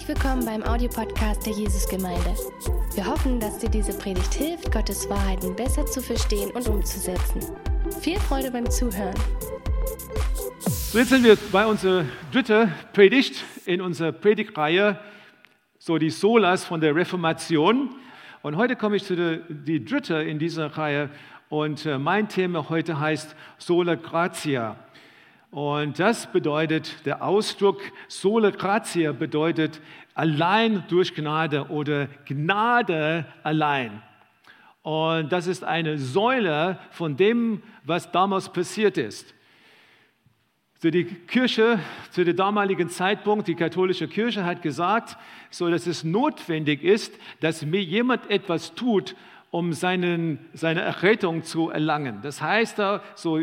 [0.00, 2.34] Herzlich willkommen beim Audiopodcast der Jesusgemeinde.
[2.94, 7.42] Wir hoffen, dass dir diese Predigt hilft, Gottes Wahrheiten besser zu verstehen und umzusetzen.
[8.00, 9.14] Viel Freude beim Zuhören.
[10.58, 14.98] So, jetzt sind wir bei unserer dritten Predigt in unserer Predigtreihe,
[15.78, 17.90] so die Solas von der Reformation.
[18.40, 21.10] Und heute komme ich zu der die dritte in dieser Reihe.
[21.50, 24.76] Und äh, mein Thema heute heißt Sola Gratia.
[25.50, 29.80] Und das bedeutet, der Ausdruck Sola Gratia bedeutet
[30.14, 34.00] allein durch Gnade oder Gnade allein.
[34.82, 39.34] Und das ist eine Säule von dem, was damals passiert ist.
[40.78, 41.80] So die Kirche
[42.10, 45.18] zu dem damaligen Zeitpunkt, die katholische Kirche hat gesagt,
[45.50, 49.16] so dass es notwendig ist, dass mir jemand etwas tut,
[49.50, 52.20] um seinen, seine Errettung zu erlangen.
[52.22, 52.80] Das heißt,
[53.16, 53.40] so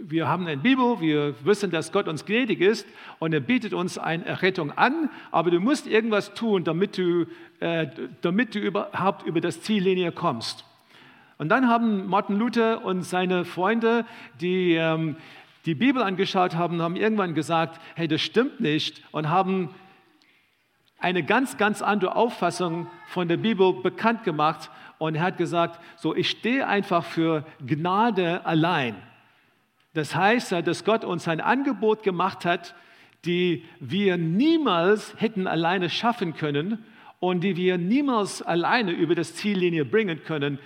[0.00, 2.86] wir haben eine Bibel, wir wissen, dass Gott uns gnädig ist
[3.18, 7.26] und er bietet uns eine Errettung an, aber du musst irgendwas tun, damit du,
[7.60, 7.86] äh,
[8.22, 10.64] damit du überhaupt über das Ziellinie kommst.
[11.38, 14.06] Und dann haben Martin Luther und seine Freunde,
[14.40, 15.16] die ähm,
[15.66, 19.74] die Bibel angeschaut haben, haben irgendwann gesagt, hey, das stimmt nicht und haben
[20.98, 24.70] eine ganz, ganz andere Auffassung von der Bibel bekannt gemacht.
[24.98, 28.94] Und er hat gesagt, so, ich stehe einfach für Gnade allein.
[29.96, 32.74] Das heißt, dass Gott uns ein Angebot gemacht hat,
[33.24, 36.84] die wir niemals hätten alleine schaffen können
[37.18, 40.58] und die wir niemals alleine über das Ziellinie bringen können.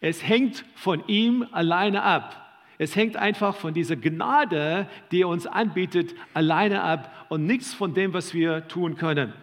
[0.00, 2.64] Es hängt von ihm alleine ab.
[2.78, 7.94] Es hängt einfach von dieser Gnade, die er uns anbietet, alleine ab und nichts von
[7.94, 9.34] dem, was wir tun können.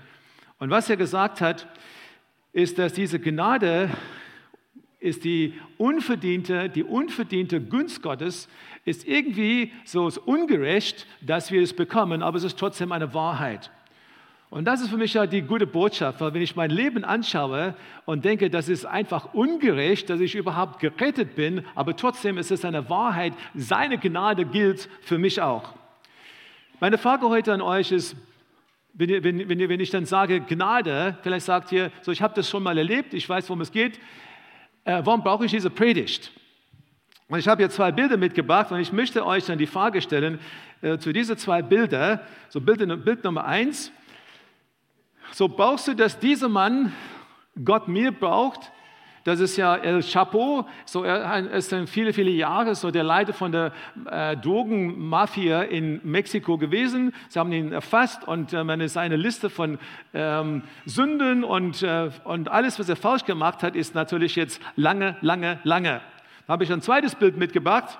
[0.60, 1.70] Und was er gesagt hat,
[2.52, 3.90] ist, dass diese Gnade
[5.06, 8.50] ist die unverdiente, die unverdiente Gunst Gottes,
[8.86, 13.72] ist irgendwie so ungerecht, dass wir es bekommen, aber es ist trotzdem eine Wahrheit.
[14.50, 17.76] Und das ist für mich ja die gute Botschaft, weil wenn ich mein Leben anschaue
[18.06, 22.64] und denke, das ist einfach ungerecht, dass ich überhaupt gerettet bin, aber trotzdem ist es
[22.64, 25.74] eine Wahrheit, seine Gnade gilt für mich auch.
[26.80, 28.16] Meine Frage heute an euch ist,
[28.94, 32.64] wenn, wenn, wenn ich dann sage Gnade, vielleicht sagt ihr, so ich habe das schon
[32.64, 34.00] mal erlebt, ich weiß, worum es geht,
[34.86, 36.32] äh, warum brauche ich diese Predigt?
[37.28, 40.40] Und ich habe hier zwei Bilder mitgebracht und ich möchte euch dann die Frage stellen
[40.82, 42.20] äh, zu diesen zwei Bildern.
[42.50, 43.92] So Bild, Bild Nummer eins.
[45.32, 46.94] So brauchst du, dass dieser Mann
[47.64, 48.72] Gott mir braucht,
[49.26, 53.34] das ist ja El Chapo, so er ist dann viele, viele Jahre so der Leiter
[53.34, 53.74] von der
[54.06, 57.12] äh, Drogenmafia in Mexiko gewesen.
[57.30, 59.80] Sie haben ihn erfasst und äh, man ist eine Liste von
[60.14, 65.18] ähm, Sünden und, äh, und alles, was er falsch gemacht hat, ist natürlich jetzt lange,
[65.22, 66.02] lange, lange.
[66.46, 67.98] Da habe ich ein zweites Bild mitgebracht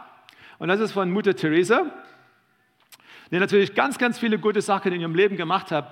[0.60, 1.88] und das ist von Mutter Teresa,
[3.32, 5.92] die natürlich ganz, ganz viele gute Sachen in ihrem Leben gemacht hat.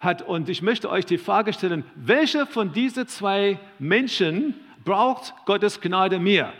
[0.00, 0.20] hat.
[0.20, 4.54] Und ich möchte euch die Frage stellen, welche von diesen zwei Menschen
[4.86, 6.54] braucht Gottes Gnade mehr?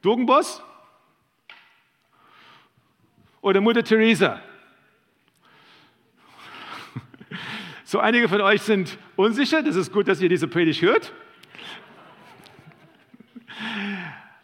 [0.00, 0.62] Drogenboss
[3.42, 4.40] oder Mutter Teresa?
[7.86, 11.12] So einige von euch sind unsicher, das ist gut, dass ihr diese Predigt hört.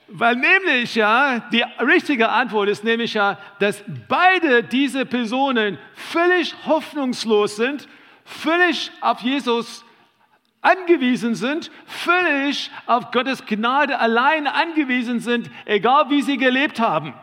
[0.08, 7.56] Weil nämlich ja, die richtige Antwort ist nämlich ja, dass beide diese Personen völlig hoffnungslos
[7.56, 7.88] sind,
[8.24, 9.84] völlig auf Jesus
[10.62, 17.14] angewiesen sind, völlig auf Gottes Gnade allein angewiesen sind, egal wie sie gelebt haben.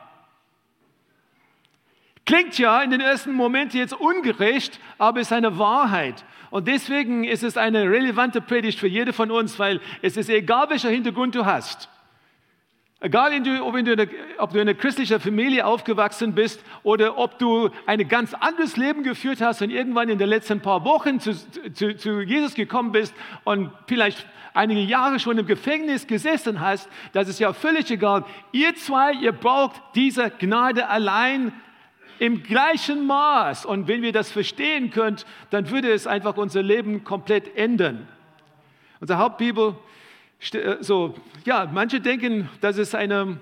[2.25, 6.25] Klingt ja in den ersten Momenten jetzt ungerecht, aber ist eine Wahrheit.
[6.49, 10.69] Und deswegen ist es eine relevante Predigt für jede von uns, weil es ist egal,
[10.69, 11.89] welcher Hintergrund du hast.
[12.99, 18.75] Egal, ob du, in einer christlichen Familie aufgewachsen bist oder ob du ein ganz anderes
[18.75, 21.35] Leben geführt hast und irgendwann in den letzten paar Wochen zu,
[21.73, 23.13] zu, zu Jesus gekommen bist
[23.43, 24.25] und vielleicht
[24.55, 28.25] einige Jahre schon im Gefängnis gesessen hast, das ist ja völlig egal.
[28.51, 31.53] Ihr zwei, ihr braucht diese Gnade allein
[32.17, 33.65] im gleichen Maß.
[33.67, 35.17] Und wenn wir das verstehen können,
[35.51, 38.07] dann würde es einfach unser Leben komplett ändern.
[38.99, 39.75] Unser Hauptbibel
[40.81, 43.37] so, ja, manche denken, dass es eine,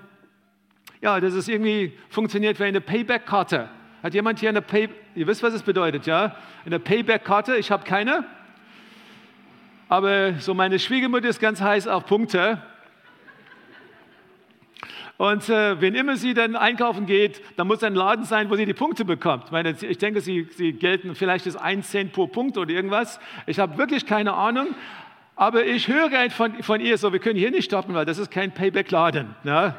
[1.00, 3.68] ja, dass es irgendwie funktioniert wie eine Payback-Karte.
[4.02, 6.36] Hat jemand hier eine Pay, ihr wisst, was es bedeutet, ja?
[6.64, 8.24] Eine Payback-Karte, ich habe keine.
[9.88, 12.60] Aber so meine Schwiegermutter ist ganz heiß auf Punkte.
[15.16, 18.66] Und äh, wenn immer sie dann einkaufen geht, dann muss ein Laden sein, wo sie
[18.66, 19.44] die Punkte bekommt.
[19.46, 23.18] Ich, meine, ich denke, sie, sie gelten vielleicht ist ein Cent pro Punkt oder irgendwas.
[23.46, 24.74] Ich habe wirklich keine Ahnung.
[25.36, 28.30] Aber ich höre von, von ihr so, wir können hier nicht stoppen, weil das ist
[28.30, 29.36] kein Payback-Laden.
[29.44, 29.74] Ne?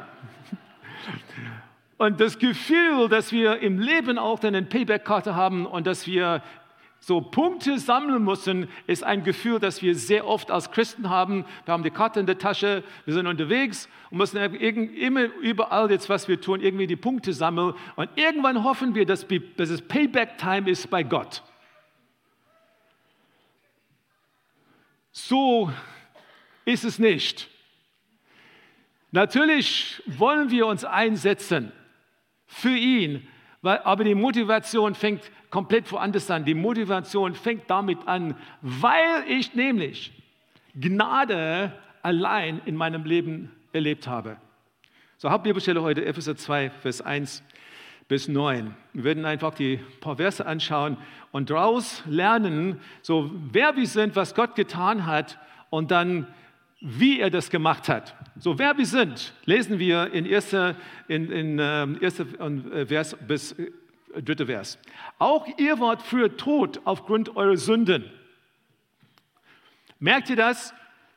[1.98, 6.44] Und das Gefühl, dass wir im Leben auch dann eine Payback-Karte haben und dass wir
[7.00, 11.44] so Punkte sammeln müssen, ist ein Gefühl, das wir sehr oft als Christen haben.
[11.64, 16.08] Wir haben die Karte in der Tasche, wir sind unterwegs und müssen immer überall jetzt,
[16.08, 17.74] was wir tun, irgendwie die Punkte sammeln.
[17.96, 19.26] Und irgendwann hoffen wir, dass,
[19.56, 21.42] es Payback-Time ist bei Gott.
[25.26, 25.72] So
[26.64, 27.48] ist es nicht.
[29.10, 31.72] Natürlich wollen wir uns einsetzen
[32.46, 33.26] für ihn,
[33.62, 36.44] aber die Motivation fängt komplett woanders an.
[36.44, 40.12] Die Motivation fängt damit an, weil ich nämlich
[40.76, 41.72] Gnade
[42.02, 44.36] allein in meinem Leben erlebt habe.
[45.16, 47.42] So, Hauptbibelstelle heute, Epheser 2, Vers 1
[48.08, 48.74] bis 9.
[48.94, 50.96] Wir werden einfach die paar Verse anschauen
[51.30, 55.38] und daraus lernen, so wer wir sind, was Gott getan hat
[55.70, 56.26] und dann
[56.80, 58.14] wie er das gemacht hat.
[58.38, 60.52] So, wer wir sind, lesen wir in 1.
[61.08, 62.22] In, in, äh, 1.
[62.86, 63.56] Vers bis
[64.14, 64.78] dritte Vers.
[65.18, 68.04] Auch ihr wart früher tot aufgrund eurer Sünden.
[69.98, 70.72] Merkt ihr das?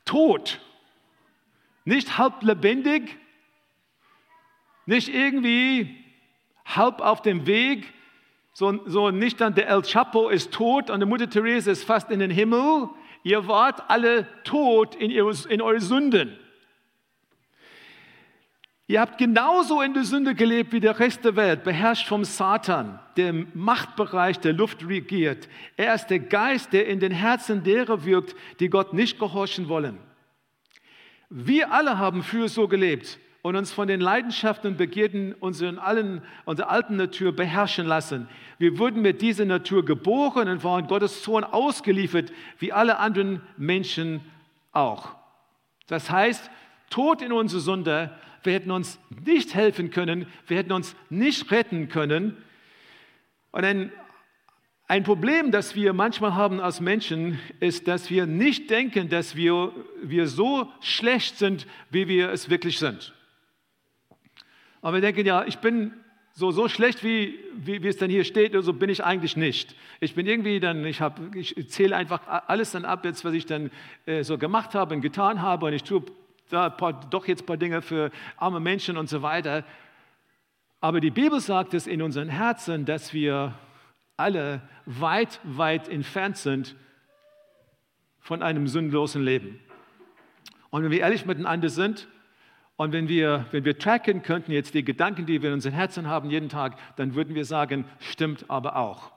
[0.06, 0.60] Tot.
[1.86, 3.18] Nicht halb lebendig,
[4.86, 5.96] nicht irgendwie
[6.66, 7.94] halb auf dem Weg,
[8.54, 12.12] so, so nicht dann der El Chapo ist tot und die Mutter Therese ist fast
[12.12, 12.90] in den Himmel.
[13.24, 16.38] Ihr wart alle tot in, ihre, in eure Sünden.
[18.88, 23.00] Ihr habt genauso in der Sünde gelebt wie der Rest der Welt, beherrscht vom Satan,
[23.16, 25.48] der im Machtbereich der Luft regiert.
[25.78, 29.98] Er ist der Geist, der in den Herzen derer wirkt, die Gott nicht gehorchen wollen.
[31.30, 36.22] Wir alle haben früher so gelebt und uns von den Leidenschaften und Begierden unserer, allen,
[36.46, 38.28] unserer alten Natur beherrschen lassen.
[38.60, 44.22] Wir wurden mit dieser Natur geboren und waren Gottes Zorn ausgeliefert, wie alle anderen Menschen
[44.72, 45.16] auch.
[45.88, 46.52] Das heißt,
[46.90, 51.90] Tod in unsere Sünde, wir hätten uns nicht helfen können, wir hätten uns nicht retten
[51.90, 52.38] können.
[53.52, 53.92] Und ein,
[54.88, 59.72] ein Problem, das wir manchmal haben als Menschen, ist, dass wir nicht denken, dass wir,
[60.04, 63.14] wir so schlecht sind, wie wir es wirklich sind.
[64.82, 65.94] Aber wir denken, ja, ich bin
[66.34, 69.76] so, so schlecht, wie, wie, wie es dann hier steht, so bin ich eigentlich nicht.
[70.00, 73.46] Ich bin irgendwie dann, ich, hab, ich zähle einfach alles dann ab, jetzt, was ich
[73.46, 73.70] dann
[74.06, 76.04] äh, so gemacht habe und getan habe und ich tue
[76.50, 79.64] da paar, doch jetzt ein paar Dinge für arme Menschen und so weiter.
[80.80, 83.54] Aber die Bibel sagt es in unseren Herzen, dass wir
[84.18, 86.76] alle weit, weit entfernt sind
[88.20, 89.60] von einem sündlosen Leben.
[90.70, 92.08] Und wenn wir ehrlich miteinander sind
[92.82, 96.08] und wenn wir, wenn wir tracken könnten jetzt die Gedanken, die wir in unseren Herzen
[96.08, 99.12] haben jeden Tag, dann würden wir sagen, stimmt aber auch.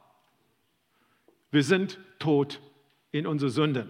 [1.50, 2.60] Wir sind tot
[3.10, 3.88] in unsere Sünden.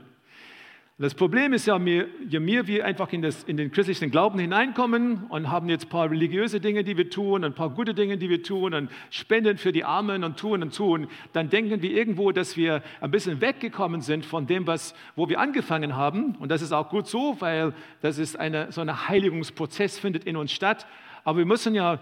[0.97, 5.25] Das Problem ist ja, je mehr wir einfach in, das, in, den christlichen Glauben hineinkommen
[5.29, 8.31] und haben jetzt ein paar religiöse Dinge, die wir tun, ein paar gute Dinge, die
[8.31, 12.31] wir tun und spenden für die Armen und tun und tun, dann denken wir irgendwo,
[12.31, 16.37] dass wir ein bisschen weggekommen sind von dem, was, wo wir angefangen haben.
[16.37, 20.37] Und das ist auch gut so, weil das ist eine, so ein Heiligungsprozess findet in
[20.37, 20.87] uns statt.
[21.25, 21.99] Aber wir müssen ja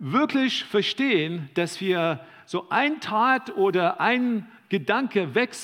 [0.00, 5.54] wirklich verstehen, dass wir so ein Tat oder ein Gedanke weg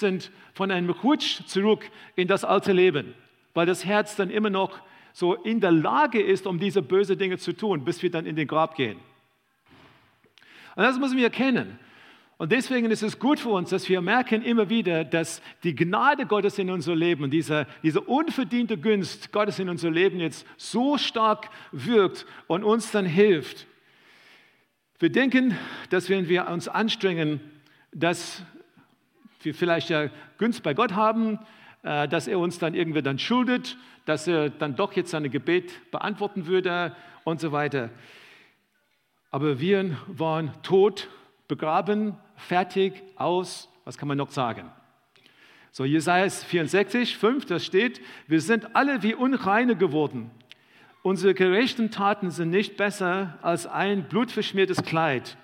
[0.53, 3.15] von einem Rutsch zurück in das alte Leben,
[3.55, 4.79] weil das Herz dann immer noch
[5.15, 8.37] so in der Lage ist, um diese bösen Dinge zu tun, bis wir dann in
[8.37, 8.99] den Grab gehen.
[10.75, 11.79] Und das müssen wir erkennen.
[12.39, 16.27] Und deswegen ist es gut für uns, dass wir merken immer wieder, dass die Gnade
[16.27, 21.49] Gottes in unser Leben, diese, diese unverdiente Gunst Gottes in unser Leben jetzt so stark
[21.73, 23.67] wirkt und uns dann hilft.
[24.99, 25.57] Wir denken,
[25.89, 27.41] dass wenn wir uns anstrengen,
[27.93, 28.43] dass
[29.47, 31.39] wir vielleicht ja Gunst bei Gott haben,
[31.83, 35.91] äh, dass er uns dann irgendwie dann schuldet, dass er dann doch jetzt seine Gebet
[35.91, 37.91] beantworten würde und so weiter.
[39.31, 41.09] Aber wir waren tot,
[41.49, 43.71] begraben, fertig, aus.
[43.85, 44.71] Was kann man noch sagen?
[45.71, 50.31] So, Jesaja 64, 5, das steht, wir sind alle wie Unreine geworden.
[51.03, 55.37] Unsere gerechten Taten sind nicht besser als ein blutverschmiertes Kleid.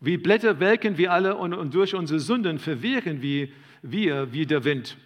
[0.00, 3.48] Wie Blätter welken wir alle und, und durch unsere Sünden verwehren wir,
[3.82, 4.96] wir wie der Wind.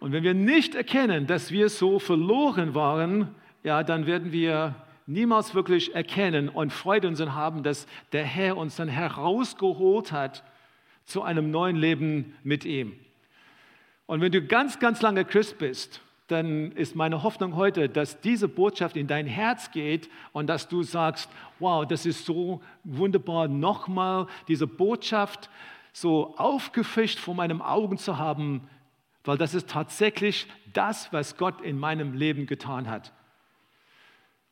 [0.00, 4.74] Und wenn wir nicht erkennen, dass wir so verloren waren, ja, dann werden wir
[5.06, 10.42] niemals wirklich erkennen und Freude unseren haben, dass der Herr uns dann herausgeholt hat
[11.04, 12.94] zu einem neuen Leben mit ihm.
[14.06, 18.48] Und wenn du ganz, ganz lange Christ bist dann ist meine Hoffnung heute, dass diese
[18.48, 24.26] Botschaft in dein Herz geht und dass du sagst, wow, das ist so wunderbar, nochmal
[24.48, 25.50] diese Botschaft
[25.92, 28.68] so aufgefischt vor meinen Augen zu haben,
[29.24, 33.12] weil das ist tatsächlich das, was Gott in meinem Leben getan hat.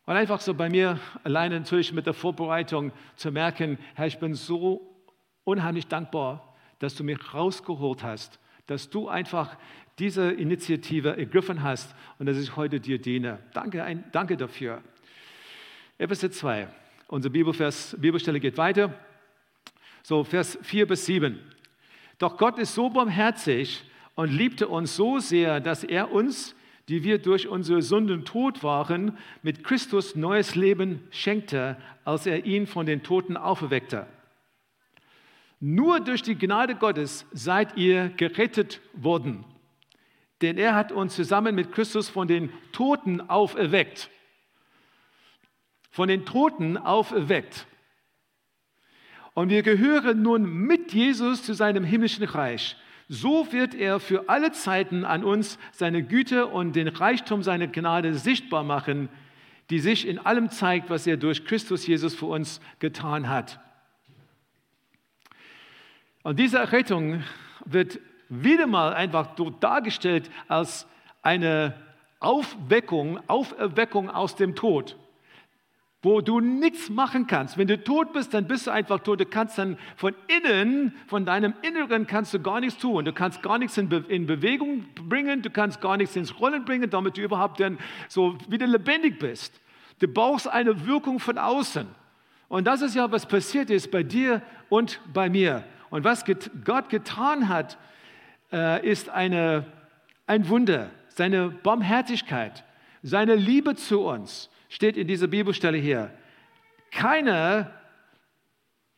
[0.05, 4.35] Und einfach so bei mir alleine natürlich mit der Vorbereitung zu merken, Herr, ich bin
[4.35, 4.95] so
[5.45, 9.57] unheimlich dankbar, dass du mich rausgeholt hast, dass du einfach
[9.99, 13.39] diese Initiative ergriffen hast und dass ich heute dir diene.
[13.53, 14.83] Danke, ein, danke dafür.
[15.99, 16.69] Epheser 2,
[17.09, 18.95] unsere Bibelvers, Bibelstelle geht weiter.
[20.03, 21.39] So, Vers 4 bis 7.
[22.19, 23.85] Doch Gott ist so barmherzig
[24.15, 26.55] und liebte uns so sehr, dass er uns,
[26.89, 32.67] die wir durch unsere Sünden tot waren, mit Christus neues Leben schenkte, als er ihn
[32.67, 34.07] von den Toten auferweckte.
[35.61, 39.45] Nur durch die Gnade Gottes seid ihr gerettet worden.
[40.43, 44.11] Denn er hat uns zusammen mit Christus von den Toten auferweckt.
[45.91, 47.67] Von den Toten auferweckt.
[49.35, 52.77] Und wir gehören nun mit Jesus zu seinem himmlischen Reich.
[53.09, 58.15] So wird er für alle Zeiten an uns seine Güte und den Reichtum seiner Gnade
[58.15, 59.09] sichtbar machen,
[59.71, 63.61] die sich in allem zeigt, was er durch Christus Jesus für uns getan hat.
[66.23, 67.23] Und diese Errettung
[67.65, 70.87] wird wieder mal einfach dargestellt als
[71.23, 71.75] eine
[72.21, 74.97] Aufweckung, Auferweckung aus dem Tod
[76.03, 77.57] wo du nichts machen kannst.
[77.57, 79.21] Wenn du tot bist, dann bist du einfach tot.
[79.21, 83.05] Du kannst dann von innen, von deinem Inneren kannst du gar nichts tun.
[83.05, 86.65] Du kannst gar nichts in, Be in Bewegung bringen, du kannst gar nichts ins Rollen
[86.65, 89.61] bringen, damit du überhaupt dann so wieder lebendig bist.
[90.01, 91.87] Du brauchst eine Wirkung von außen.
[92.49, 95.63] Und das ist ja, was passiert ist bei dir und bei mir.
[95.91, 96.25] Und was
[96.65, 97.79] Gott getan hat,
[98.53, 99.67] äh, ist eine,
[100.27, 102.65] ein Wunder, seine Barmherzigkeit,
[103.03, 106.11] seine Liebe zu uns steht in dieser Bibelstelle hier.
[106.91, 107.73] Keiner,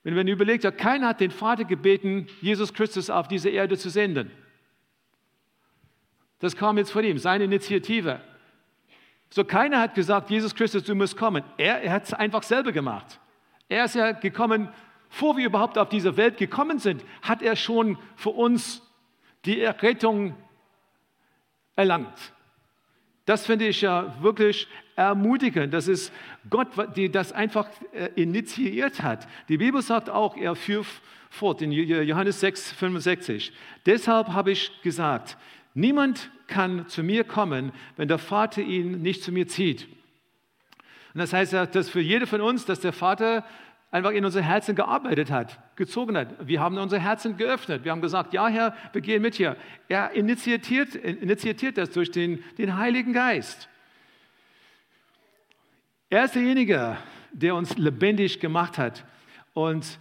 [0.02, 4.30] wenn man überlegt, keiner hat den Vater gebeten, Jesus Christus auf diese Erde zu senden.
[6.38, 8.20] Das kam jetzt von ihm, seine Initiative.
[9.30, 11.42] So keiner hat gesagt, Jesus Christus, du musst kommen.
[11.56, 13.18] Er, er hat es einfach selber gemacht.
[13.68, 14.68] Er ist ja gekommen,
[15.08, 18.83] bevor wir überhaupt auf diese Welt gekommen sind, hat er schon für uns
[19.44, 20.34] die Errettung
[21.76, 22.32] erlangt.
[23.26, 25.72] Das finde ich ja wirklich ermutigend.
[25.72, 26.12] Das ist
[26.50, 29.26] Gott, der das einfach äh, initiiert hat.
[29.48, 30.86] Die Bibel sagt auch, er führt
[31.30, 33.52] fort in Johannes 6, 65.
[33.86, 35.36] Deshalb habe ich gesagt,
[35.72, 39.88] niemand kann zu mir kommen, wenn der Vater ihn nicht zu mir zieht.
[41.14, 43.44] Und das heißt dass für jede von uns, dass der Vater
[43.94, 46.48] einfach in unser Herzen gearbeitet hat, gezogen hat.
[46.48, 47.84] Wir haben unsere Herzen geöffnet.
[47.84, 49.56] Wir haben gesagt, ja Herr, wir gehen mit hier.
[49.88, 53.68] Er initiiert, initiiert das durch den, den Heiligen Geist.
[56.10, 56.96] Er ist derjenige,
[57.30, 59.04] der uns lebendig gemacht hat.
[59.52, 60.00] Und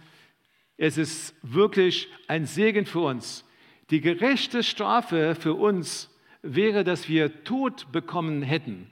[0.76, 3.44] es ist wirklich ein Segen für uns.
[3.90, 6.10] Die gerechte Strafe für uns
[6.42, 8.90] wäre, dass wir Tod bekommen hätten.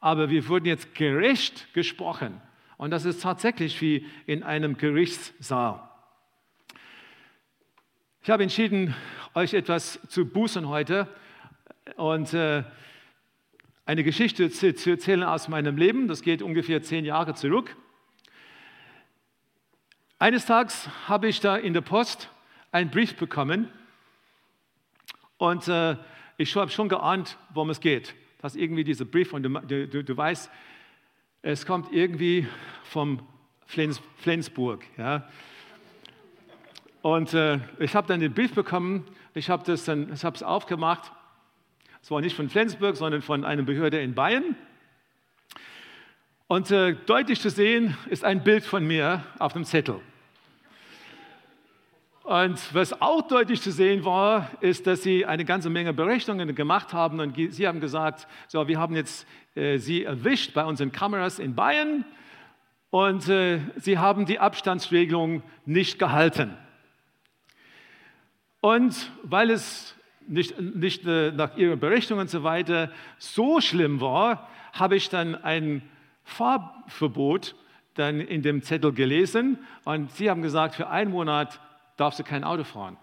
[0.00, 2.40] Aber wir wurden jetzt gerecht gesprochen.
[2.78, 5.82] Und das ist tatsächlich wie in einem Gerichtssaal.
[8.22, 8.94] Ich habe entschieden,
[9.34, 11.08] euch etwas zu bußen heute
[11.96, 12.62] und äh,
[13.84, 16.06] eine Geschichte zu, erzählen aus meinem Leben.
[16.06, 17.76] Das geht ungefähr zehn Jahre zurück.
[20.20, 22.30] Eines Tages habe ich da in der Post
[22.70, 23.72] einen Brief bekommen
[25.36, 25.96] und äh,
[26.36, 28.14] ich habe schon geahnt, worum es geht.
[28.40, 30.48] Dass irgendwie dieser Brief, und du, du, du weißt,
[31.50, 32.46] es kommt irgendwie
[32.84, 33.20] vom
[33.64, 34.84] Flens, Flensburg.
[34.98, 35.26] Ja.
[37.00, 41.10] Und äh, ich habe dann den Brief bekommen, ich habe es aufgemacht.
[42.02, 44.56] Es war nicht von Flensburg, sondern von einer Behörde in Bayern.
[46.48, 50.02] Und äh, deutlich zu sehen ist ein Bild von mir auf dem Zettel.
[52.28, 56.92] Und was auch deutlich zu sehen war, ist, dass sie eine ganze Menge Berechnungen gemacht
[56.92, 61.38] haben und sie haben gesagt, so, wir haben jetzt äh, sie erwischt bei unseren Kameras
[61.38, 62.04] in Bayern
[62.90, 66.54] und äh, sie haben die Abstandsregelung nicht gehalten.
[68.60, 74.50] Und weil es nicht, nicht äh, nach ihren Berechnungen und so weiter so schlimm war,
[74.74, 75.80] habe ich dann ein
[76.24, 77.54] Fahrverbot
[77.94, 81.58] dann in dem Zettel gelesen und sie haben gesagt, für einen Monat
[81.98, 82.96] darfst du kein Auto fahren.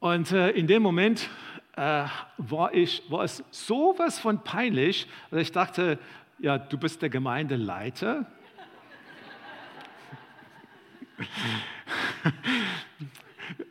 [0.00, 1.30] Und äh, in dem Moment
[1.76, 2.04] äh,
[2.36, 5.98] war, ich, war es sowas von peinlich, dass ich dachte,
[6.38, 8.26] ja, du bist der Gemeindeleiter.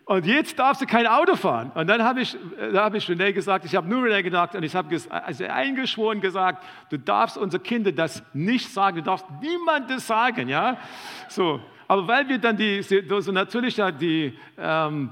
[0.05, 1.71] Und jetzt darfst du kein Auto fahren.
[1.75, 2.37] Und dann habe ich,
[2.71, 6.21] da habe ich René gesagt, ich habe nur René gedacht und ich habe also eingeschworen
[6.21, 10.77] gesagt, du darfst unsere Kinder das nicht sagen, du darfst niemandem sagen, ja.
[11.27, 11.61] So.
[11.87, 15.09] Aber weil wir dann die, so natürlich die ähm,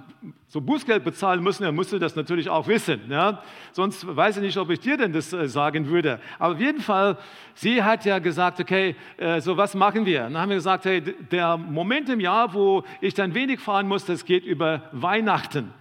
[0.48, 3.02] so Bußgeld bezahlen müssen, er musste das natürlich auch wissen.
[3.10, 3.42] Ja?
[3.72, 6.20] Sonst weiß ich nicht, ob ich dir denn das äh, sagen würde.
[6.40, 7.18] Aber auf jeden Fall,
[7.54, 10.26] sie hat ja gesagt, okay, äh, so was machen wir?
[10.26, 13.88] Und dann haben wir gesagt, hey, der Moment im Jahr, wo ich dann wenig fahren
[13.88, 15.74] muss, das geht über Weihnachten.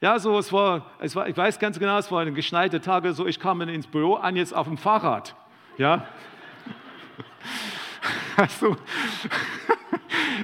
[0.00, 3.04] Ja, so es war, es war, ich weiß ganz genau, es war ein geschneiter Tag,
[3.08, 5.34] so ich kam ins Büro an jetzt auf dem Fahrrad.
[5.76, 6.06] Ja.
[8.36, 8.76] Also,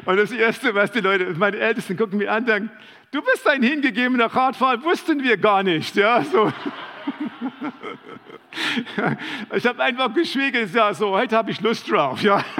[0.07, 2.71] und das Erste, was die Leute, meine Ältesten gucken mir an, und sagen,
[3.11, 5.95] du bist ein hingegebener Radfahrer, wussten wir gar nicht.
[5.97, 6.53] Ja, so.
[9.53, 12.23] Ich habe einfach geschwiegen, ja, so, heute habe ich Lust drauf.
[12.23, 12.45] Ja.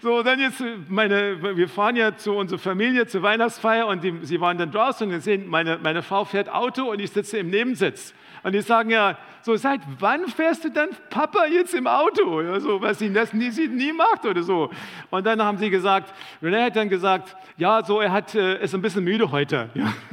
[0.00, 4.40] So, dann jetzt, meine, wir fahren ja zu unserer Familie zur Weihnachtsfeier und die, sie
[4.40, 8.14] waren dann draußen und sehen, meine, meine Frau fährt Auto und ich sitze im Nebensitz.
[8.44, 12.42] Und die sagen ja, so seit wann fährst du dann Papa jetzt im Auto?
[12.42, 14.70] Ja, so, was sie das nie, sie nie macht oder so.
[15.10, 18.74] Und dann haben sie gesagt, René hat dann gesagt, ja, so er hat, äh, ist
[18.74, 19.70] ein bisschen müde heute.
[19.74, 19.92] Ja.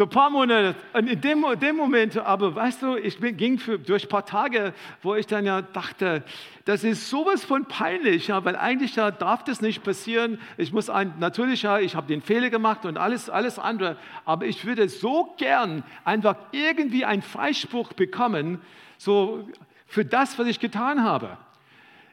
[0.00, 0.76] So ein paar Monate.
[0.94, 4.24] Und in dem, dem Moment, aber weißt du, ich bin, ging für, durch ein paar
[4.24, 6.24] Tage, wo ich dann ja dachte,
[6.64, 10.40] das ist sowas von peinlich, ja, weil eigentlich ja darf das nicht passieren.
[10.56, 14.46] Ich muss ein, natürlich ja, ich habe den Fehler gemacht und alles, alles andere, aber
[14.46, 18.62] ich würde so gern einfach irgendwie einen Freispruch bekommen,
[18.96, 19.50] so
[19.86, 21.36] für das, was ich getan habe.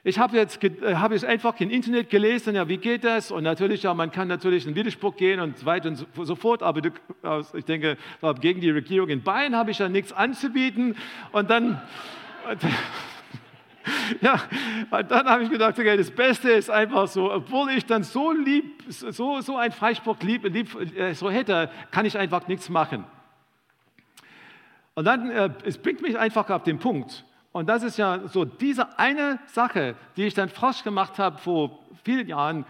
[0.07, 3.29] Ich habe jetzt, äh, hab jetzt einfach im Internet gelesen, ja, wie geht das?
[3.29, 6.63] Und natürlich, ja, man kann natürlich in Widerspruch gehen und so weiter und so fort,
[6.63, 6.79] aber
[7.53, 7.97] ich denke,
[8.39, 10.95] gegen die Regierung in Bayern habe ich ja nichts anzubieten.
[11.33, 11.81] Und dann,
[14.21, 14.41] ja,
[15.09, 18.85] dann habe ich gedacht, okay, das Beste ist einfach so, obwohl ich dann so lieb,
[18.87, 23.03] so, so ein Freispruch lieb, lieb äh, so hätte, kann ich einfach nichts machen.
[24.95, 28.45] Und dann, äh, es bringt mich einfach auf den Punkt, und das ist ja so
[28.45, 32.65] diese eine Sache, die ich dann frisch gemacht habe vor vielen Jahren.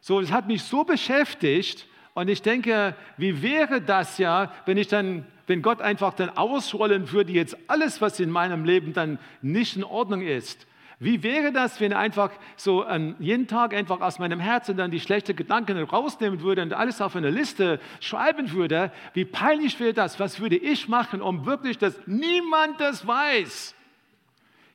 [0.00, 1.86] So, das hat mich so beschäftigt.
[2.14, 7.12] Und ich denke, wie wäre das ja, wenn ich dann, wenn Gott einfach dann ausrollen
[7.12, 10.66] würde, jetzt alles, was in meinem Leben dann nicht in Ordnung ist.
[11.00, 14.90] Wie wäre das, wenn er einfach so an jeden Tag einfach aus meinem Herzen dann
[14.90, 18.90] die schlechten Gedanken rausnehmen würde und alles auf eine Liste schreiben würde?
[19.14, 20.18] Wie peinlich wäre das?
[20.18, 23.76] Was würde ich machen, um wirklich, dass niemand das weiß?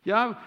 [0.04, 0.38] Ja,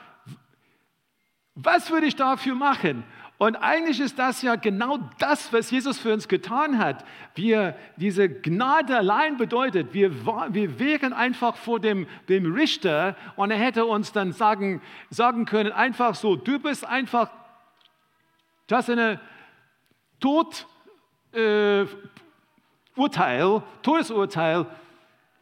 [1.55, 3.05] was würde ich dafür machen?
[3.39, 7.05] Und eigentlich ist das ja genau das, was Jesus für uns getan hat.
[7.35, 13.59] Wir, diese Gnade allein bedeutet, wir, wir wären einfach vor dem, dem Richter und er
[13.59, 17.31] hätte uns dann sagen, sagen können, einfach so, du bist einfach,
[18.69, 19.21] das ist eine
[20.19, 20.67] Tod,
[21.33, 21.85] äh,
[22.95, 24.65] Urteil, Todesurteil,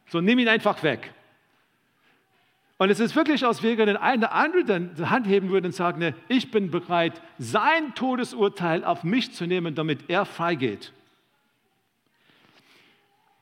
[0.09, 1.14] so nimm ihn einfach weg.
[2.77, 5.73] Und es ist wirklich, als wäre der eine andere dann die Hand heben würde und
[5.73, 10.93] sagen, ne, ich bin bereit, sein Todesurteil auf mich zu nehmen, damit er freigeht.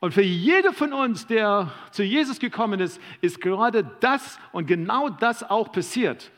[0.01, 5.09] Und für jede von uns, der zu Jesus gekommen ist, ist gerade das und genau
[5.09, 6.31] das auch passiert,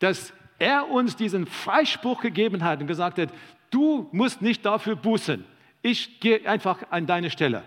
[0.00, 3.30] dass er uns diesen Freispruch gegeben hat und gesagt hat,
[3.70, 5.44] du musst nicht dafür bußen.
[5.80, 7.62] Ich gehe einfach an deine Stelle.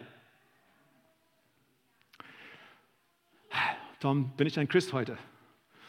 [4.00, 5.18] Darum bin ich ein Christ heute.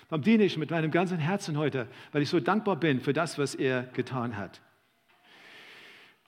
[0.09, 3.39] Darum diene ich mit meinem ganzen Herzen heute, weil ich so dankbar bin für das,
[3.39, 4.61] was er getan hat.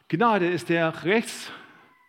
[0.08, 1.52] Gnade ist der Rechts,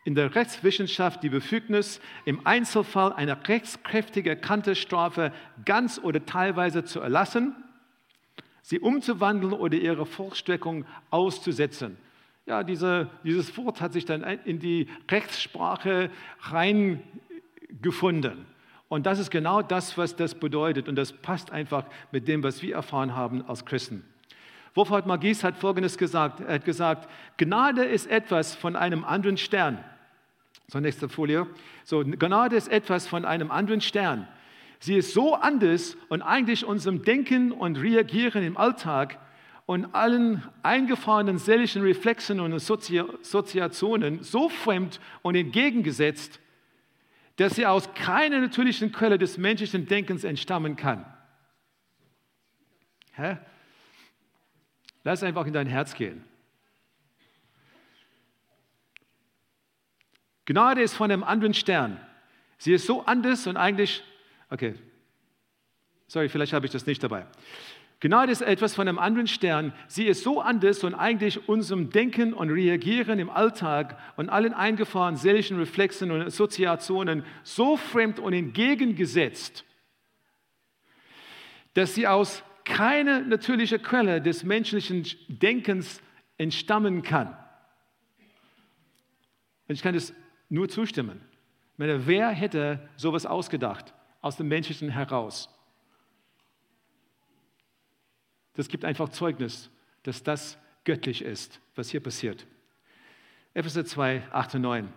[0.06, 5.32] in der Rechtswissenschaft die Befugnis, im Einzelfall eine rechtskräftig erkannte Strafe
[5.66, 7.56] ganz oder teilweise zu erlassen,
[8.62, 11.98] sie umzuwandeln oder ihre Vollstreckung auszusetzen.
[12.46, 18.46] Ja, diese, dieses Wort hat sich dann in die Rechtssprache reingefunden.
[18.90, 20.90] Und das ist genau das, was das bedeutet.
[20.90, 24.04] Und das passt einfach mit dem, was wir erfahren haben als Christen.
[24.74, 26.42] Wolfhard Magis hat Folgendes gesagt.
[26.42, 29.84] Er hat gesagt, Gnade ist etwas von einem anderen Stern.
[30.68, 31.48] So, nächste Folie.
[31.84, 34.28] So, Gnade ist etwas von einem anderen Stern.
[34.80, 39.20] Sie ist so anders und eigentlich unserem Denken und Reagieren im Alltag
[39.66, 46.40] und allen eingefahrenen seelischen Reflexen und Assoziationen so fremd und entgegengesetzt,
[47.40, 51.06] dass sie aus keiner natürlichen Quelle des menschlichen Denkens entstammen kann.
[53.14, 53.38] Hä?
[55.06, 56.26] Lass einfach in dein Herz gehen.
[60.44, 61.98] Gnade ist von einem anderen Stern.
[62.58, 64.04] Sie ist so anders und eigentlich,
[64.50, 64.76] okay,
[66.08, 67.26] sorry, vielleicht habe ich das nicht dabei.
[68.02, 69.74] Gnade ist etwas von einem anderen Stern.
[69.88, 75.18] Sie ist so anders und eigentlich unserem Denken und Reagieren im Alltag und allen eingefahrenen
[75.18, 79.66] seelischen Reflexen und Assoziationen so fremd und entgegengesetzt,
[81.74, 86.02] dass sie aus keine natürliche Quelle des menschlichen Denkens
[86.38, 87.38] entstammen kann.
[89.68, 90.14] Und ich kann das
[90.48, 91.20] nur zustimmen.
[91.76, 95.50] Meine, wer hätte sowas ausgedacht aus dem Menschlichen heraus?
[98.56, 99.70] Das gibt einfach Zeugnis,
[100.04, 102.46] dass das göttlich ist, was hier passiert.
[103.54, 104.94] Epheser 2, 8 und 9.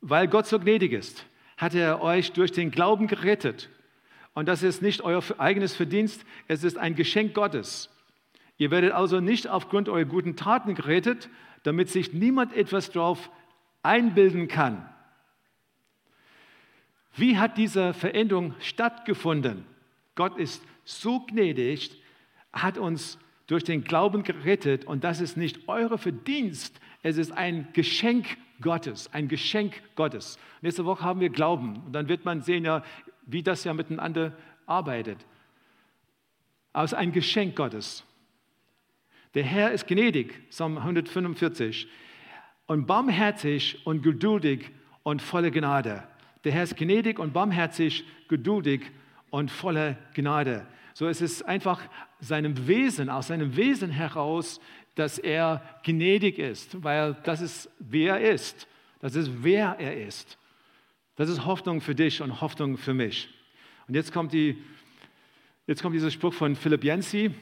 [0.00, 1.26] Weil Gott so gnädig ist,
[1.56, 3.70] hat er euch durch den Glauben gerettet.
[4.34, 7.90] Und das ist nicht euer eigenes Verdienst, es ist ein Geschenk Gottes.
[8.56, 11.28] Ihr werdet also nicht aufgrund eurer guten Taten gerettet,
[11.62, 13.30] damit sich niemand etwas darauf
[13.82, 14.88] einbilden kann.
[17.16, 19.64] Wie hat diese Veränderung stattgefunden?
[20.14, 22.02] Gott ist so gnädig,
[22.52, 27.68] hat uns durch den Glauben gerettet und das ist nicht euer Verdienst, es ist ein
[27.72, 30.38] Geschenk Gottes, ein Geschenk Gottes.
[30.62, 32.82] Nächste Woche haben wir Glauben und dann wird man sehen, ja,
[33.26, 35.18] wie das ja miteinander arbeitet.
[36.72, 38.04] Aber es ist ein Geschenk Gottes.
[39.34, 41.88] Der Herr ist gnädig, Psalm 145,
[42.66, 44.70] und barmherzig und geduldig
[45.02, 46.04] und voller Gnade.
[46.44, 48.90] Der Herr ist gnädig und barmherzig, geduldig
[49.34, 50.64] und voller Gnade.
[50.92, 51.82] So ist es einfach
[52.20, 54.60] seinem Wesen, aus seinem Wesen heraus,
[54.94, 58.68] dass er gnädig ist, weil das ist, wer er ist.
[59.00, 60.38] Das ist, wer er ist.
[61.16, 63.28] Das ist Hoffnung für dich und Hoffnung für mich.
[63.88, 64.56] Und jetzt kommt, die,
[65.66, 67.32] jetzt kommt dieser Spruch von Philipp Jensi.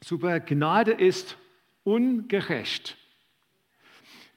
[0.00, 1.36] Super, Gnade ist
[1.82, 2.96] ungerecht.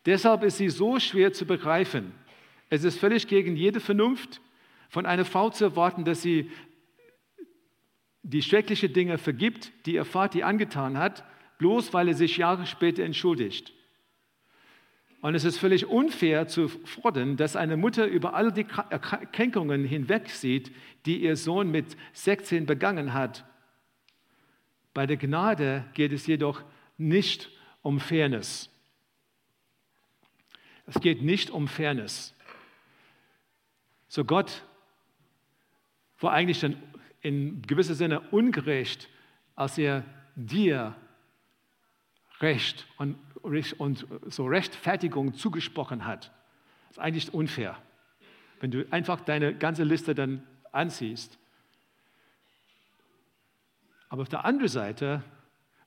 [0.07, 2.13] Deshalb ist sie so schwer zu begreifen.
[2.71, 4.41] Es ist völlig gegen jede Vernunft,
[4.89, 6.51] von einer Frau zu erwarten, dass sie
[8.23, 11.23] die schrecklichen Dinge vergibt, die ihr Vater angetan hat,
[11.59, 13.73] bloß weil er sich Jahre später entschuldigt.
[15.21, 20.71] Und es ist völlig unfair zu fordern, dass eine Mutter über all die Kränkungen hinwegsieht,
[21.05, 23.45] die ihr Sohn mit 16 begangen hat.
[24.93, 26.63] Bei der Gnade geht es jedoch
[26.97, 27.49] nicht
[27.81, 28.69] um Fairness.
[30.85, 32.35] Es geht nicht um Fairness.
[34.07, 34.63] So Gott
[36.19, 36.81] war eigentlich dann
[37.21, 39.09] in gewisser Sinne ungerecht,
[39.55, 40.03] als er
[40.35, 40.95] dir
[42.39, 46.31] Recht und, und so Rechtfertigung zugesprochen hat.
[46.87, 47.77] Das ist eigentlich unfair,
[48.59, 51.39] wenn du einfach deine ganze Liste dann ansiehst.
[54.09, 55.23] Aber auf der anderen Seite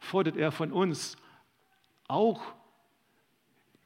[0.01, 1.17] fordert er von uns
[2.09, 2.43] auch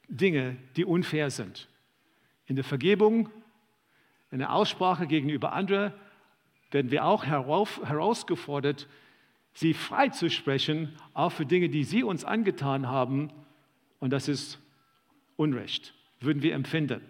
[0.07, 1.67] Dinge, die unfair sind.
[2.47, 3.29] In der Vergebung,
[4.31, 5.93] in der Aussprache gegenüber anderen
[6.71, 8.87] werden wir auch herausgefordert,
[9.53, 13.31] sie freizusprechen, auch für Dinge, die sie uns angetan haben.
[13.99, 14.59] Und das ist
[15.37, 17.01] Unrecht, würden wir empfinden.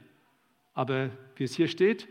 [0.73, 2.07] Aber wie es hier steht,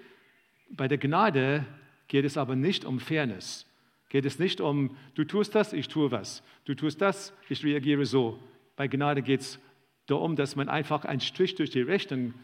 [0.71, 1.65] bei der Gnade
[2.09, 3.67] geht es aber nicht um Fairness.
[4.09, 6.43] Geht es nicht um, du tust das, ich tue was.
[6.65, 8.39] Du tust das, ich reagiere so.
[8.77, 9.61] Bei Gnade geht es
[10.07, 12.35] darum, dass man einfach einen Strich durch die Rechnung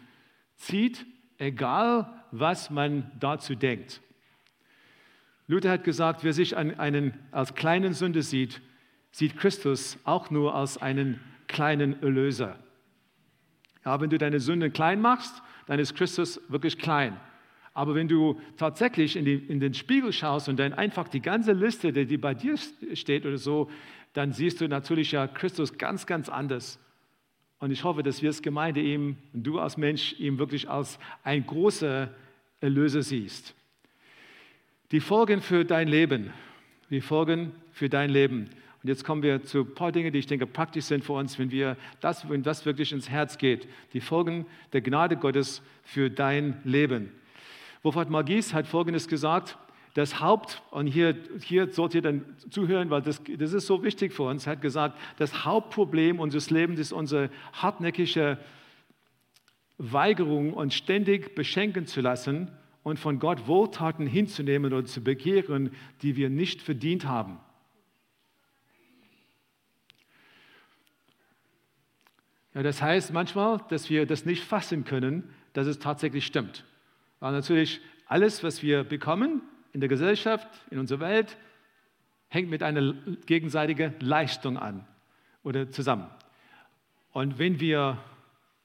[0.56, 1.06] zieht,
[1.38, 4.00] egal was man dazu denkt.
[5.50, 8.60] Luther hat gesagt, wer sich einen als kleinen Sünde sieht,
[9.10, 12.56] sieht Christus auch nur als einen kleinen Erlöser.
[13.84, 17.18] Ja, wenn du deine Sünde klein machst, dann ist Christus wirklich klein.
[17.74, 21.50] Aber wenn du tatsächlich in, die, in, den Spiegel schaust und dann einfach die ganze
[21.50, 22.54] Liste, die bei dir
[22.94, 23.68] steht oder so,
[24.12, 26.78] dann siehst du natürlich ja Christus ganz, ganz anders.
[27.58, 31.00] Und ich hoffe, dass wir als Gemeinde ihm und du als Mensch ihm wirklich als
[31.24, 32.08] ein großer
[32.60, 33.56] Erlöser siehst.
[34.92, 36.32] Die Folgen für dein Leben.
[36.90, 38.50] Die Folgen für dein Leben.
[38.82, 41.38] Und jetzt kommen wir zu ein paar Dingen, die ich denke praktisch sind für uns,
[41.38, 43.68] wenn, wir das, wenn das wirklich ins Herz geht.
[43.92, 47.12] Die Folgen der Gnade Gottes für dein Leben.
[47.84, 49.56] Wolfhard Magis hat Folgendes gesagt,
[49.94, 54.12] das Haupt, und hier, hier sollt ihr dann zuhören, weil das, das ist so wichtig
[54.12, 58.38] für uns, hat gesagt, das Hauptproblem unseres Lebens ist unsere hartnäckige
[59.78, 62.50] Weigerung, uns ständig beschenken zu lassen
[62.82, 65.70] und von Gott Wohltaten hinzunehmen oder zu begehren,
[66.02, 67.38] die wir nicht verdient haben.
[72.54, 76.64] Ja, das heißt manchmal, dass wir das nicht fassen können, dass es tatsächlich stimmt.
[77.20, 81.36] Weil natürlich alles, was wir bekommen in der Gesellschaft, in unserer Welt,
[82.28, 82.94] hängt mit einer
[83.26, 84.86] gegenseitigen Leistung an
[85.42, 86.10] oder zusammen.
[87.12, 87.98] Und wenn wir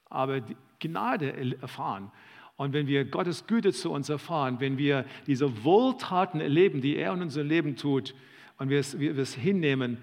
[0.09, 0.41] aber
[0.79, 2.11] Gnade erfahren
[2.57, 7.13] und wenn wir Gottes Güte zu uns erfahren, wenn wir diese Wohltaten erleben, die er
[7.13, 8.13] in unserem Leben tut,
[8.57, 9.97] und wir es, wir es hinnehmen,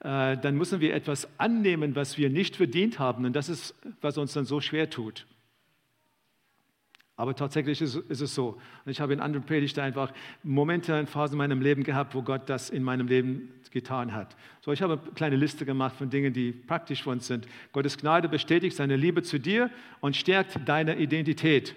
[0.00, 3.24] äh, dann müssen wir etwas annehmen, was wir nicht verdient haben.
[3.24, 5.26] Und das ist, was uns dann so schwer tut.
[7.18, 8.60] Aber tatsächlich ist, ist, es so.
[8.84, 10.12] Und ich habe in anderen Predigten einfach
[10.44, 14.36] Momente und Phasen in meinem Leben gehabt, wo Gott das in meinem Leben getan hat.
[14.60, 17.48] So, ich habe eine kleine Liste gemacht von Dingen, die praktisch für uns sind.
[17.72, 21.74] Gottes Gnade bestätigt seine Liebe zu dir und stärkt deine Identität.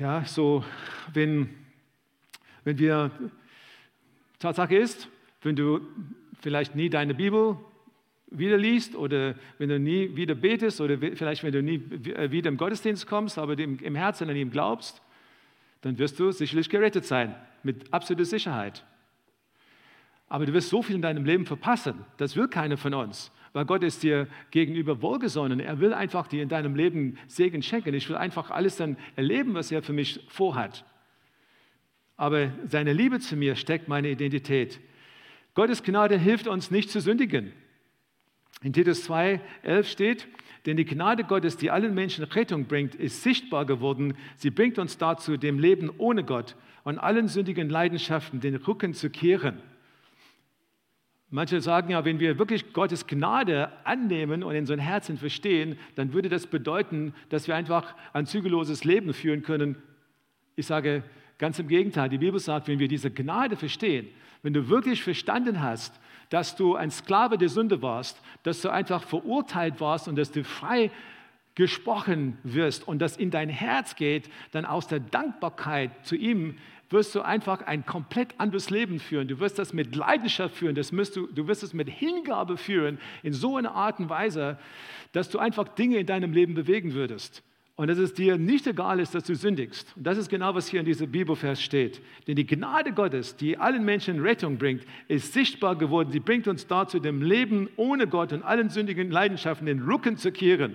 [0.00, 0.64] Ja, so,
[1.12, 1.48] wenn,
[2.64, 3.12] wenn wir,
[4.40, 5.08] Tatsache ist,
[5.42, 5.80] wenn du
[6.40, 7.56] vielleicht nie deine Bibel
[8.30, 11.82] wieder liest oder wenn du nie wieder betest oder vielleicht wenn du nie
[12.14, 15.02] äh, wieder im Gottesdienst kommst, aber im Herzen an ihm glaubst,
[15.80, 18.84] dann wirst du sicherlich gerettet sein, mit absoluter Sicherheit.
[20.28, 22.04] Aber du wirst so viel in deinem Leben verpassen.
[22.18, 25.60] Das will keiner von uns, weil Gott ist dir gegenüber wohlgesonnen.
[25.60, 27.94] Er will einfach dir in deinem Leben Segen schenken.
[27.94, 30.84] Ich will einfach alles dann erleben, was er für mich vorhat.
[32.16, 34.80] Aber seine Liebe zu mir steckt meine Identität.
[35.54, 37.52] Gottes Gnade hilft uns nicht zu sündigen.
[38.62, 40.28] In Titus 2, 11 steht,
[40.66, 44.14] denn die Gnade Gottes, die allen Menschen Rettung bringt, ist sichtbar geworden.
[44.36, 49.10] Sie bringt uns dazu, dem Leben ohne Gott und allen sündigen Leidenschaften den Rücken zu
[49.10, 49.60] kehren.
[51.30, 55.78] Manche sagen ja, wenn wir wirklich Gottes Gnade annehmen und in so ein Herzen verstehen,
[55.94, 59.76] dann würde das bedeuten, dass wir einfach ein zügelloses Leben führen können.
[60.56, 61.04] Ich sage
[61.38, 62.08] ganz im Gegenteil.
[62.08, 64.08] Die Bibel sagt, wenn wir diese Gnade verstehen,
[64.42, 65.98] wenn du wirklich verstanden hast,
[66.30, 70.44] dass du ein Sklave der Sünde warst, dass du einfach verurteilt warst und dass du
[70.44, 70.90] frei
[71.54, 76.56] gesprochen wirst und das in dein Herz geht, dann aus der Dankbarkeit zu ihm
[76.90, 79.28] wirst du einfach ein komplett anderes Leben führen.
[79.28, 82.98] Du wirst das mit Leidenschaft führen, das wirst du, du wirst es mit Hingabe führen,
[83.22, 84.58] in so einer Art und Weise,
[85.12, 87.42] dass du einfach Dinge in deinem Leben bewegen würdest
[87.78, 89.92] und dass es dir nicht egal ist, dass du sündigst.
[89.94, 92.02] Und das ist genau, was hier in diesem Bibelvers steht.
[92.26, 96.10] Denn die Gnade Gottes, die allen Menschen Rettung bringt, ist sichtbar geworden.
[96.10, 100.32] Sie bringt uns dazu, dem Leben ohne Gott und allen sündigen Leidenschaften den Rücken zu
[100.32, 100.74] kehren.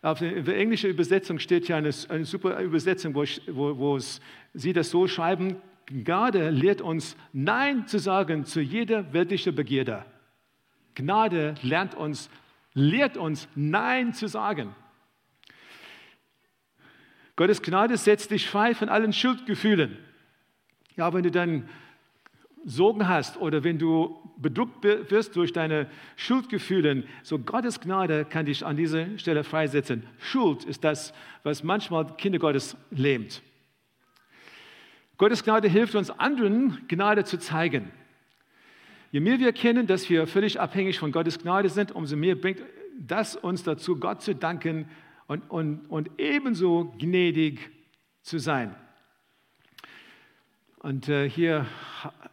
[0.00, 4.22] Auf der englischen Übersetzung steht hier eine, eine super Übersetzung, wo, ich, wo, wo es,
[4.54, 10.06] sie das so schreiben, Gnade lehrt uns, Nein zu sagen zu jeder weltlichen Begierde.
[10.94, 12.30] Gnade lernt uns,
[12.72, 14.74] lehrt uns, Nein zu sagen.
[17.36, 19.98] Gottes Gnade setzt dich frei von allen Schuldgefühlen.
[20.96, 21.68] Ja, wenn du dann
[22.64, 28.64] Sorgen hast oder wenn du bedrückt wirst durch deine Schuldgefühle, so Gottes Gnade kann dich
[28.64, 30.04] an dieser Stelle freisetzen.
[30.18, 33.42] Schuld ist das, was manchmal Kinder Gottes lähmt.
[35.18, 37.90] Gottes Gnade hilft uns, anderen Gnade zu zeigen.
[39.12, 42.62] Je mehr wir erkennen, dass wir völlig abhängig von Gottes Gnade sind, umso mehr bringt
[42.98, 44.88] das uns dazu, Gott zu danken
[45.26, 47.70] und, und, und ebenso gnädig
[48.22, 48.74] zu sein.
[50.78, 51.66] Und äh, hier,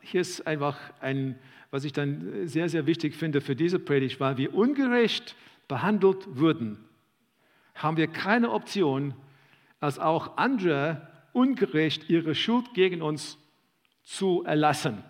[0.02, 4.38] hier ist einfach ein, was ich dann sehr, sehr wichtig finde für diese Predigt, weil
[4.38, 5.36] wir ungerecht
[5.68, 6.78] behandelt wurden,
[7.76, 9.14] haben wir keine Option,
[9.80, 13.38] als auch andere ungerecht ihre Schuld gegen uns
[14.04, 15.04] zu erlassen.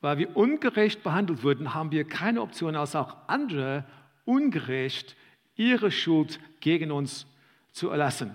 [0.00, 3.84] Weil wir ungerecht behandelt wurden, haben wir keine Option, als auch andere
[4.24, 5.16] ungerecht
[5.56, 7.26] ihre Schuld gegen uns
[7.72, 8.34] zu erlassen.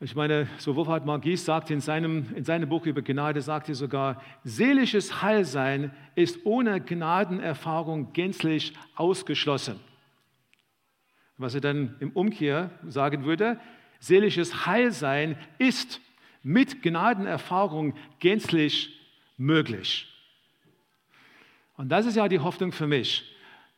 [0.00, 3.76] Ich meine, so Wolfhard Margies sagt in seinem, in seinem Buch über Gnade, sagt er
[3.76, 9.78] sogar, seelisches Heilsein ist ohne Gnadenerfahrung gänzlich ausgeschlossen.
[11.38, 13.60] Was er dann im Umkehr sagen würde,
[14.00, 16.00] seelisches Heilsein ist
[16.42, 18.98] mit Gnadenerfahrung gänzlich
[19.36, 20.08] möglich.
[21.76, 23.31] Und das ist ja die Hoffnung für mich.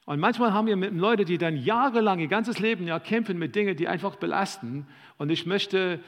[0.07, 3.77] Und manchmal haben wir Leute, die dann jahrelang, ihr ganzes Leben ja kämpfen mit Dingen,
[3.77, 4.87] die einfach belasten.
[5.17, 6.01] Und ich möchte,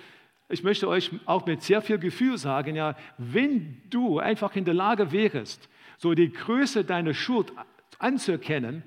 [0.48, 4.74] ich möchte euch auch mit sehr viel Gefühl sagen, ja, wenn du einfach in der
[4.74, 7.52] Lage wärst, so die Größe deiner Schuld
[7.98, 8.82] anzuerkennen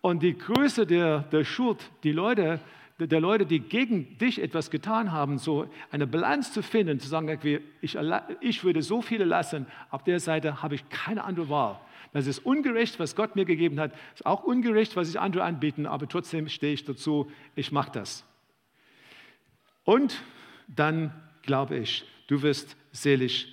[0.00, 2.58] und die Größe der, der Schuld, die Leute,
[2.98, 7.38] der Leute, die gegen dich etwas getan haben, so eine Bilanz zu finden, zu sagen,
[7.80, 7.96] ich,
[8.40, 11.80] ich würde so viele lassen, auf der Seite habe ich keine andere Wahl.
[12.12, 13.92] Das ist ungerecht, was Gott mir gegeben hat.
[13.92, 17.90] Das ist auch ungerecht, was ich andere anbieten, aber trotzdem stehe ich dazu, ich mache
[17.92, 18.24] das.
[19.84, 20.22] Und
[20.68, 23.48] dann glaube ich, du wirst seelisch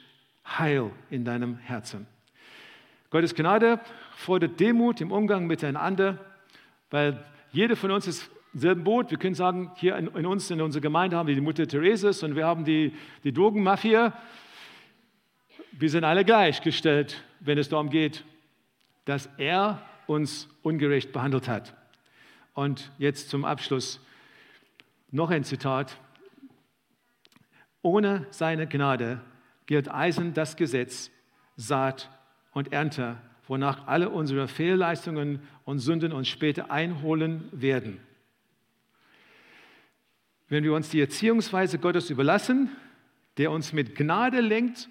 [0.45, 2.05] heil in deinem Herzen.
[3.09, 3.79] Gottes Gnade
[4.11, 6.19] fordert Demut im Umgang miteinander,
[6.91, 9.09] weil jeder von uns ist im selben Boot.
[9.09, 12.23] Wir können sagen, hier in, in, uns, in unserer Gemeinde haben wir die Mutter Thereses
[12.23, 12.93] und wir haben die,
[13.23, 14.13] die Drogenmafia.
[15.71, 18.23] Wir sind alle gleichgestellt, wenn es darum geht,
[19.09, 21.73] dass er uns ungerecht behandelt hat.
[22.53, 23.99] Und jetzt zum Abschluss
[25.09, 25.97] noch ein Zitat.
[27.81, 29.19] Ohne seine Gnade
[29.65, 31.09] gilt Eisen das Gesetz,
[31.55, 32.07] Saat
[32.51, 33.17] und Ernte,
[33.47, 37.99] wonach alle unsere Fehlleistungen und Sünden uns später einholen werden.
[40.49, 42.69] wenn wir uns die Erziehungsweise Gottes überlassen,
[43.37, 44.87] der uns mit Gnade lenkt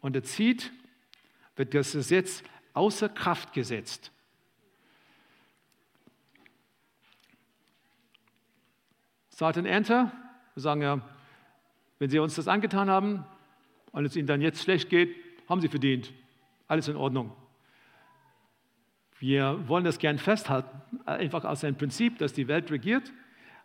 [0.00, 0.72] und erzieht,
[1.56, 2.42] wird das Gesetz
[2.74, 4.10] außer Kraft gesetzt.
[9.30, 10.12] Satan Enter,
[10.54, 11.00] wir sagen ja,
[11.98, 13.24] wenn sie uns das angetan haben
[13.92, 15.16] und es ihnen dann jetzt schlecht geht,
[15.48, 16.12] haben sie verdient.
[16.68, 17.32] Alles in Ordnung.
[19.18, 23.12] Wir wollen das gern festhalten, einfach aus einem Prinzip, dass die Welt regiert,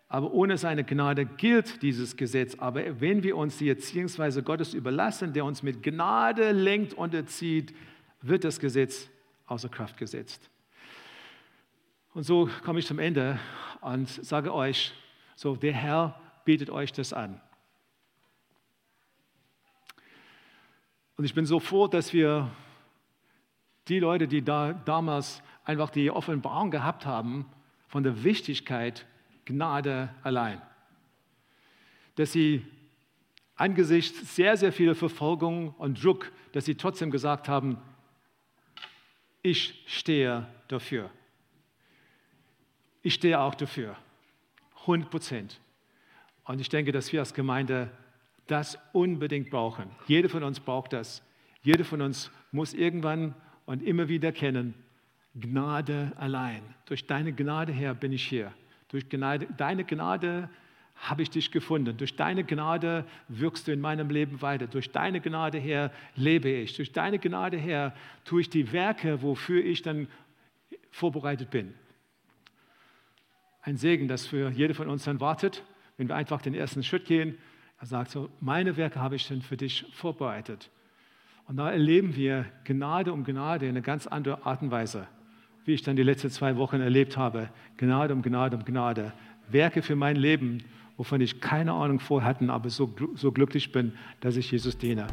[0.08, 2.56] aber ohne seine Gnade gilt dieses Gesetz.
[2.56, 7.76] Aber wenn wir uns die Erziehungsweise Gottes überlassen, der uns mit Gnade lenkt und erzieht,
[8.22, 9.10] wird das Gesetz
[9.46, 10.50] außer Kraft gesetzt.
[12.14, 13.40] Und so komme ich zum Ende
[13.82, 14.94] und sage euch,
[15.36, 17.40] so der Herr bietet euch das an.
[21.16, 22.50] Und ich bin so froh, dass wir
[23.88, 27.46] die Leute, die da damals einfach die Offenbarung gehabt haben
[27.88, 29.06] von der Wichtigkeit
[29.46, 30.62] Gnade allein,
[32.16, 32.66] dass sie
[33.56, 37.78] angesichts sehr, sehr vieler Verfolgung und Druck, dass sie trotzdem gesagt haben,
[39.42, 41.10] ich stehe dafür.
[43.02, 43.96] Ich stehe auch dafür.
[44.82, 45.60] 100 Prozent.
[46.44, 47.92] Und ich denke, dass wir als Gemeinde
[48.48, 49.90] das unbedingt brauchen.
[50.08, 51.22] Jeder von uns braucht das.
[51.62, 54.74] Jeder von uns muss irgendwann und immer wieder kennen,
[55.36, 56.64] Gnade allein.
[56.86, 58.52] Durch deine Gnade her bin ich hier.
[58.88, 60.50] Durch Gnade, deine Gnade
[61.02, 61.96] habe ich dich gefunden.
[61.96, 64.68] Durch deine Gnade wirkst du in meinem Leben weiter.
[64.68, 66.76] Durch deine Gnade her lebe ich.
[66.76, 70.08] Durch deine Gnade her tue ich die Werke, wofür ich dann
[70.92, 71.74] vorbereitet bin.
[73.62, 75.64] Ein Segen, das für jede von uns dann wartet,
[75.98, 77.38] wenn wir einfach den ersten Schritt gehen.
[77.80, 80.70] Er sagt so, meine Werke habe ich dann für dich vorbereitet.
[81.48, 85.08] Und da erleben wir Gnade um Gnade in einer ganz anderen Art und Weise,
[85.66, 87.50] wie ich dann die letzten zwei Wochen erlebt habe.
[87.78, 89.14] Gnade um Gnade um Gnade.
[89.48, 90.64] Werke für mein Leben,
[91.00, 95.08] wovon ich keine Ahnung vorher hatte, aber so, so glücklich bin, dass ich Jesus diene.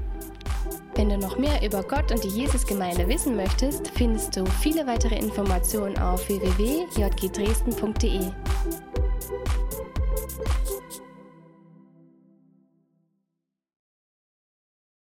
[0.96, 5.16] Wenn du noch mehr über Gott und die Jesusgemeinde wissen möchtest, findest du viele weitere
[5.16, 8.32] Informationen auf www.jgdresden.de.